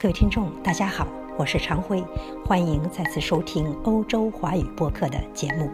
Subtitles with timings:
[0.00, 1.04] 各位听众，大家好，
[1.36, 2.04] 我是常辉，
[2.46, 5.68] 欢迎再次收听欧洲华语播客的节目。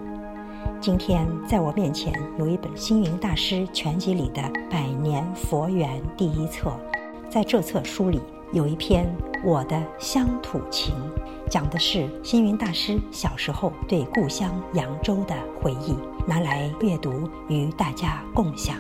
[0.81, 4.41] 今天在我面前有一本星云大师全集里的
[4.71, 6.73] 《百年佛缘》第一册，
[7.29, 8.18] 在这册书里
[8.50, 9.05] 有一篇
[9.45, 10.95] 《我的乡土情》，
[11.50, 15.95] 讲的是星云大师小时候对故乡扬州的回忆，
[16.27, 18.79] 拿来阅读与大家共享。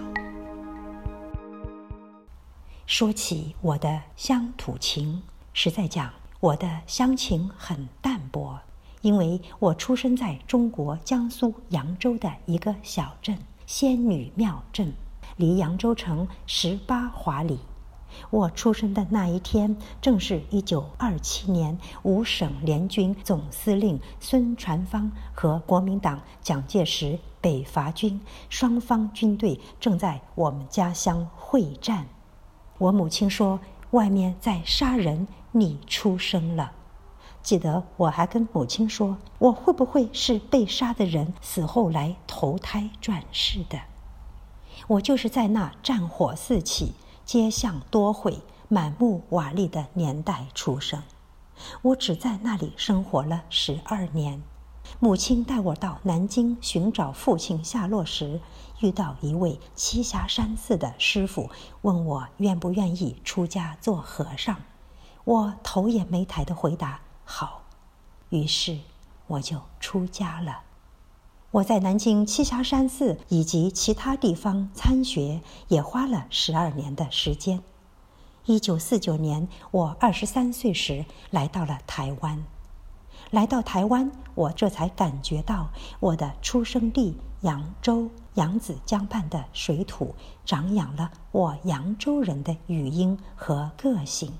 [2.86, 5.22] 说起我的乡土情，
[5.54, 8.58] 实在讲，我的乡情很淡薄。
[9.00, 14.92] 因为我出生在中国江苏扬州的一个小镇仙女庙镇，
[15.36, 17.58] 离扬州城十八华里。
[18.30, 32.06] 我出生的那一天，正是一九二七年，五省联军总司令孙传芳和国民党蒋介石北伐军双方军队正在我们家乡会战。
[32.78, 33.60] 我母亲说
[33.94, 36.72] ：“外面在杀人，你出生了。”
[37.42, 43.78] 记得我还跟母亲说：“我会不会是被杀的人，死后来投胎转世的？”
[44.88, 51.02] 我就是在那战火四起、街巷多毁、满目瓦砾的年代出生。
[51.82, 54.42] 我只在那里生活了十二年。
[55.00, 58.40] 母亲带我到南京寻找父亲下落时，
[58.80, 61.50] 遇到一位栖霞山寺的师傅，
[61.82, 64.56] 问我愿不愿意出家做和尚。
[65.24, 67.00] 我头也没抬的回答。
[67.24, 67.62] 好，
[68.28, 68.78] 于是
[69.26, 70.62] 我就出家了。
[71.50, 77.62] 我在南京栖霞山寺以及其他地方参学，也花了十二年的时间。
[78.46, 82.44] 一九四九年，我二十三岁时来到了台湾。
[83.34, 85.68] 来到台湾，我这才感觉到
[85.98, 90.14] 我的出生地扬州扬子江畔的水土，
[90.44, 94.32] 长养了我扬州人的语音和个性。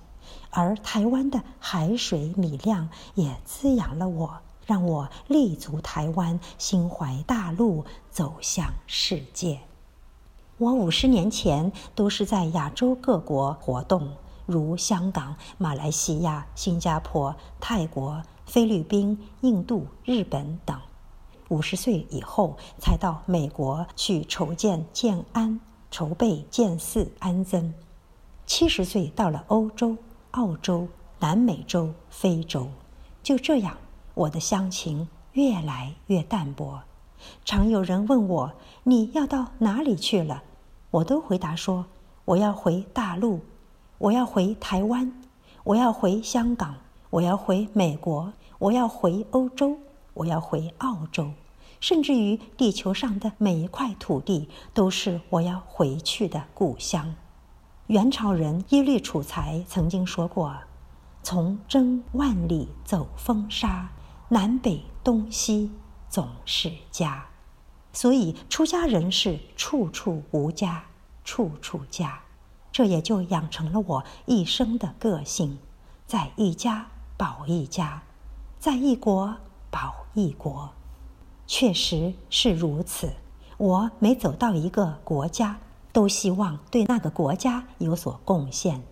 [0.50, 9.58] 而台湾的海水米量也滋养了我，让我立足台湾，心怀大陆，走向世界。
[10.58, 14.12] 我五十年前都是在亚洲各国活动，
[14.46, 18.22] 如香港、马来西亚、新加坡、泰国、
[18.54, 20.78] 菲律宾、印度、日本等。
[21.48, 25.58] 五十岁以后才到美国去筹建建安，
[25.90, 27.74] 筹备建寺安僧。
[28.46, 29.96] 七十岁到了欧洲。
[30.30, 30.86] 澳洲、
[31.18, 32.68] 南美洲、非洲，
[33.24, 33.76] 就这样，
[34.14, 36.80] 我的乡情越来越淡薄。
[37.44, 38.52] 常有人问我
[38.84, 40.44] ：“你要到哪里去了？”
[40.92, 41.86] 我都回答说
[42.24, 43.40] ：“我要回大陆，
[43.98, 45.12] 我要回台湾，
[45.64, 46.76] 我要回香港，
[47.14, 49.78] 我要回美国，我要回欧洲，
[50.14, 51.30] 我要回澳洲，
[51.78, 57.14] 甚至于地球上的每一块土地，都是我要回去的故乡。”
[57.86, 60.56] 元朝人耶律楚材曾经说过
[61.22, 63.88] ：“从征万里走风沙，
[64.30, 65.70] 南北东西
[66.08, 67.24] 总是家。”
[67.94, 70.82] 所以出家人是处处无家，
[71.24, 72.18] 处处家。
[72.72, 75.58] 这也就养成了我一生的个性：
[76.08, 78.02] 在一家保一家，
[78.58, 79.36] 在一国
[79.70, 80.70] 保一国。
[81.46, 83.12] 确实是如此。
[83.58, 85.58] 我每走到一个国家。
[85.94, 88.82] 都希望对那个国家有所贡献。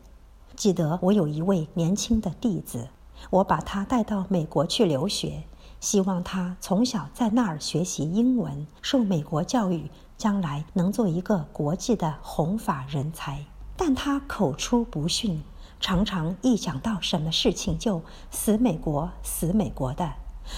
[0.54, 2.86] 记得我有一位年轻的弟子，
[3.28, 5.42] 我把他带到美国去留学，
[5.80, 13.44] 希望他从小在那儿学习英文，受美国教育，将来能做一个国际的弘法人才。
[13.76, 15.42] 但他口出不逊，
[15.82, 20.12] 常常一讲到什么事情就死美国，死美国的，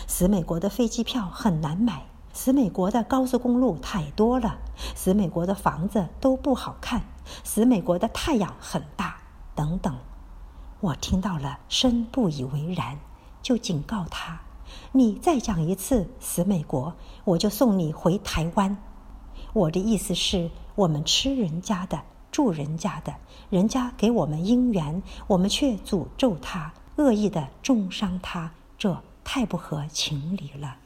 [0.06, 2.04] 死美国的飞机票很难买。
[2.34, 4.58] 死美国的高速公路太多了，
[4.94, 7.00] 死美国的房子都不好看，
[7.42, 9.16] 死美国的太阳很大，
[9.54, 9.96] 等等。
[10.80, 12.98] 我听到了，深不以为然，
[13.40, 14.42] 就警告他
[14.92, 18.76] ：“你再讲一次死美国，我就送你回台湾。”
[19.54, 22.02] 我的意思是，我们吃人家的，
[22.34, 23.14] 住人家的，
[23.48, 30.78] 人家给我们姻缘，我们却诅咒他，恶意的重伤他，这太不合情理了。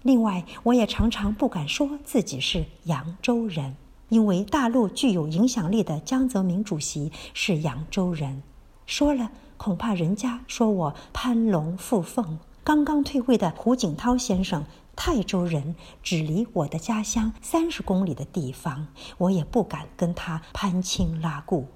[0.00, 3.76] 另外，我也常常不敢说自己是扬州人，
[4.08, 8.42] 因为大陆具有影响力的江泽民主席是扬州人，
[8.86, 12.38] 说了恐怕人家说我攀龙附凤。
[12.64, 21.66] 刚刚退位的胡锦涛先生，泰州人，只离我的家乡三十公里的地方，我也不敢跟他攀亲拉故。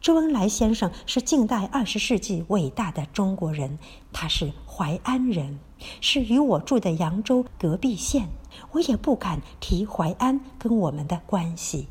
[0.00, 3.78] 周恩来先生是近代二十世纪伟大的中国人，
[4.12, 5.60] 他是淮安人，
[6.00, 8.30] 是与我住的扬州隔壁县，
[8.72, 11.88] 我也不敢提淮安跟我们的关系。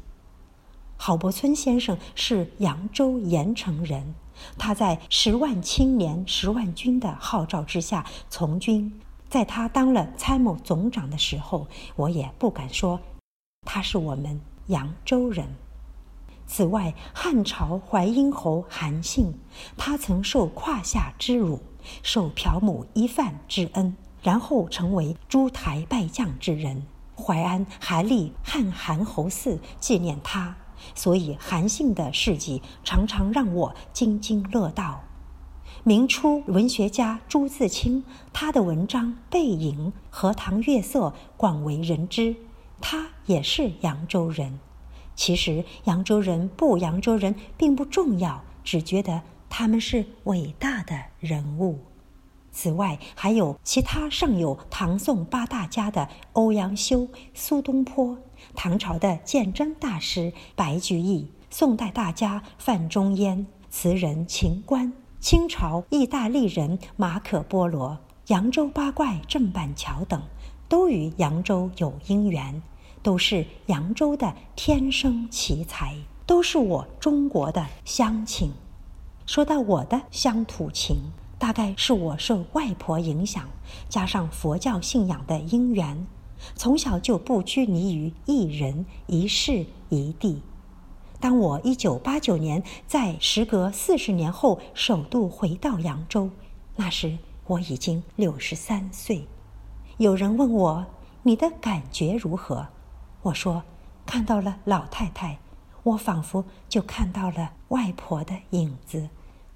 [0.97, 4.15] 郝柏村先生是扬州盐城人，
[4.57, 8.99] 他在十万青年、十万军的号召之下从军。
[9.29, 12.99] 在他当了参谋总长的时候，我也不敢说
[13.61, 15.47] 他是我们扬州人。
[16.47, 19.31] 此外，汉朝淮阴侯韩信，
[19.77, 21.61] 他曾受胯下之辱，
[22.01, 26.83] 受朴母一饭之恩，然后成为诸台败将之人。
[27.15, 30.55] 淮安还立汉韩侯祠纪念他，
[30.95, 35.03] 所以韩信的事迹常常让我津津乐道。
[35.85, 38.03] 明初文学家朱自清，
[38.33, 42.35] 他的文章《背影》《荷塘月色》广为人知。
[42.81, 44.59] 他也是扬州人。
[45.15, 51.79] 其实扬州人不扬州人并不重要，只觉得他们是伟大的人物。
[52.51, 58.17] 此外，还有其他尚有唐宋八大家的欧阳修、苏东坡，
[58.53, 64.91] 唐朝的鉴真大师白居易，宋代大家范仲淹，词人秦观。
[65.19, 70.21] 清朝意大利人马可·波罗、扬州八怪郑板桥等，
[70.69, 72.61] 都与扬州有因缘，
[73.03, 75.93] 都是扬州的天生奇才，
[76.25, 78.49] 都是我中国的乡亲。
[79.25, 80.95] 说到我的乡土情，
[81.37, 83.43] 大概是我受外婆影响，
[83.89, 86.07] 加上佛教信仰的因缘，
[86.55, 90.41] 从小就不拘泥于一人一事一地。
[91.19, 96.29] 当我一九八九年在时隔四十年后首度回到扬州，
[96.77, 99.27] 那时我已经六十三岁。
[99.97, 100.85] 有人问我
[101.23, 102.67] ：“你的感觉如何？”
[103.23, 103.63] 我说
[104.07, 105.39] ：“看到了老太太，
[105.83, 109.09] 我仿佛就看到了外婆的影子；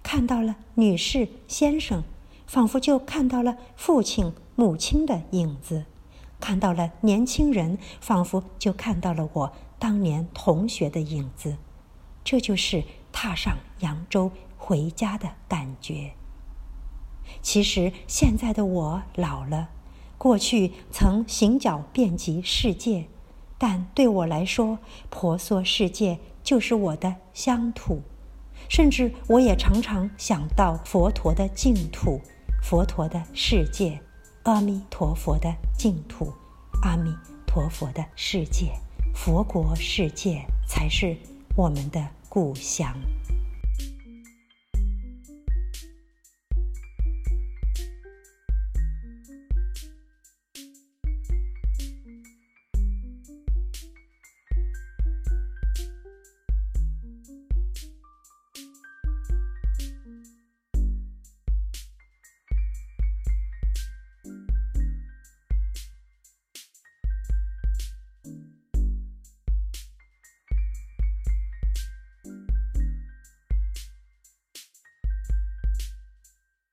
[0.03, 2.03] 看到了女士、先生，
[2.45, 5.83] 仿佛就看到了父亲、母亲的影子；
[6.41, 11.57] 看到了年轻人，仿佛就看到了我。”当年同学的影子，
[12.23, 16.13] 这就是踏上扬州回家的感觉。
[17.41, 19.71] 其实现在的我老了，
[20.17, 23.09] 过去曾行脚遍及世界，
[23.57, 28.03] 但对我来说，婆娑世界就是我的乡土。
[28.69, 32.21] 甚至我也常常想到佛陀的净土，
[32.61, 33.99] 佛陀的世界，
[34.43, 36.31] 阿弥陀佛的净土，
[36.83, 37.13] 阿弥
[37.45, 38.71] 陀佛的世界。
[39.13, 41.15] 佛国世界才是
[41.55, 42.93] 我们的故乡。